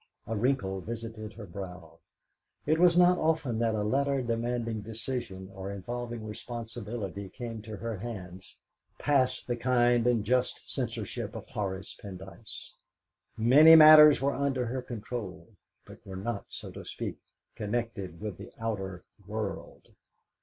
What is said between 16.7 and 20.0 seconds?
to speak, connected with the outer world.